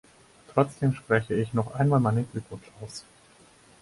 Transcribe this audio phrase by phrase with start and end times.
[0.51, 3.05] Trotzdem spreche ich noch einmal meinen Glückwunsch aus.